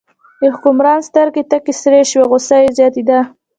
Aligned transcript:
د 0.39 0.41
حکمران 0.53 0.99
سترګې 1.09 1.43
تکې 1.51 1.73
سرې 1.81 2.01
شوې، 2.11 2.25
غوسه 2.29 2.55
یې 2.63 2.69
زیاتېده. 2.77 3.19